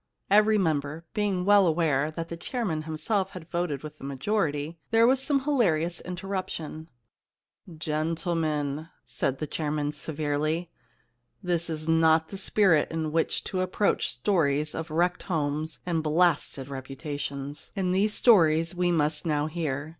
Every 0.31 0.57
member 0.57 1.05
being 1.13 1.45
well 1.45 1.67
aware 1.67 2.09
that 2.09 2.29
the 2.29 2.35
chairman 2.35 2.81
himself 2.89 3.29
had 3.33 3.51
voted 3.51 3.83
with 3.83 3.99
the 3.99 4.03
majority, 4.03 4.79
there 4.89 5.05
was 5.05 5.21
some 5.21 5.41
hilarious 5.41 6.01
interruption. 6.01 6.89
* 7.31 7.77
Gentlemen,' 7.91 8.89
said 9.05 9.37
the 9.37 9.45
chairman 9.45 9.91
severely, 9.91 10.71
* 11.05 11.43
this 11.43 11.69
is 11.69 11.87
not 11.87 12.29
the 12.29 12.39
spirit 12.39 12.89
in 12.89 13.11
which 13.11 13.43
to 13.43 13.61
approach 13.61 14.09
stories 14.09 14.73
of 14.73 14.89
wrecked 14.89 15.21
homes 15.21 15.77
and 15.85 16.01
blasted 16.01 16.65
24 16.65 16.65
The 16.65 16.65
Kiss 16.65 16.65
Problem 16.65 16.73
reputations, 17.53 17.71
and 17.75 17.93
these 17.93 18.15
stories 18.15 18.73
we 18.73 18.91
must 18.91 19.27
now 19.27 19.45
hear. 19.45 19.87